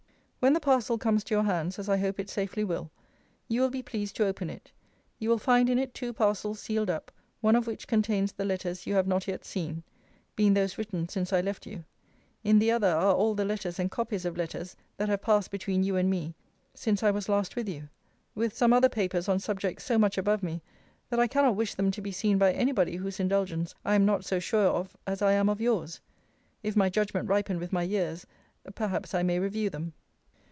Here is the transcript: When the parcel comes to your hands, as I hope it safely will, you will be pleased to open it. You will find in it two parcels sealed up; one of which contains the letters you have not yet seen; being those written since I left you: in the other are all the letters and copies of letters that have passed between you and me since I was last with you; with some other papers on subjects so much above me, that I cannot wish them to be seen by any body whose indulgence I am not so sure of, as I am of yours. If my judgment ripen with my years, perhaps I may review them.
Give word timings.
When 0.43 0.53
the 0.53 0.59
parcel 0.59 0.97
comes 0.97 1.23
to 1.25 1.35
your 1.35 1.43
hands, 1.43 1.77
as 1.77 1.87
I 1.87 1.97
hope 1.97 2.19
it 2.19 2.27
safely 2.27 2.63
will, 2.63 2.89
you 3.47 3.61
will 3.61 3.69
be 3.69 3.83
pleased 3.83 4.15
to 4.15 4.25
open 4.25 4.49
it. 4.49 4.71
You 5.19 5.29
will 5.29 5.37
find 5.37 5.69
in 5.69 5.77
it 5.77 5.93
two 5.93 6.13
parcels 6.13 6.59
sealed 6.59 6.89
up; 6.89 7.11
one 7.41 7.55
of 7.55 7.67
which 7.67 7.85
contains 7.87 8.31
the 8.31 8.43
letters 8.43 8.87
you 8.87 8.95
have 8.95 9.05
not 9.05 9.27
yet 9.27 9.45
seen; 9.45 9.83
being 10.35 10.55
those 10.55 10.79
written 10.79 11.07
since 11.07 11.31
I 11.31 11.41
left 11.41 11.67
you: 11.67 11.85
in 12.43 12.57
the 12.57 12.71
other 12.71 12.87
are 12.87 13.13
all 13.13 13.35
the 13.35 13.45
letters 13.45 13.77
and 13.77 13.91
copies 13.91 14.25
of 14.25 14.35
letters 14.35 14.75
that 14.97 15.09
have 15.09 15.21
passed 15.21 15.51
between 15.51 15.83
you 15.83 15.95
and 15.95 16.09
me 16.09 16.33
since 16.73 17.03
I 17.03 17.11
was 17.11 17.29
last 17.29 17.55
with 17.55 17.69
you; 17.69 17.87
with 18.33 18.57
some 18.57 18.73
other 18.73 18.89
papers 18.89 19.29
on 19.29 19.37
subjects 19.37 19.83
so 19.85 19.99
much 19.99 20.17
above 20.17 20.41
me, 20.41 20.63
that 21.11 21.19
I 21.19 21.27
cannot 21.27 21.55
wish 21.55 21.75
them 21.75 21.91
to 21.91 22.01
be 22.01 22.11
seen 22.11 22.39
by 22.39 22.51
any 22.53 22.71
body 22.71 22.95
whose 22.95 23.19
indulgence 23.19 23.75
I 23.85 23.93
am 23.93 24.05
not 24.07 24.25
so 24.25 24.39
sure 24.39 24.65
of, 24.65 24.97
as 25.05 25.21
I 25.21 25.33
am 25.33 25.49
of 25.49 25.61
yours. 25.61 26.01
If 26.63 26.75
my 26.75 26.89
judgment 26.89 27.29
ripen 27.29 27.59
with 27.59 27.71
my 27.71 27.83
years, 27.83 28.25
perhaps 28.73 29.13
I 29.13 29.21
may 29.21 29.37
review 29.37 29.69
them. 29.69 29.93